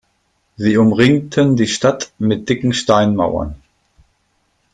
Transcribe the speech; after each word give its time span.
Sie 0.57 0.77
umringten 0.79 1.55
die 1.55 1.67
Stadt 1.67 2.11
mit 2.17 2.49
dicken 2.49 2.73
Steinmauern. 2.73 3.61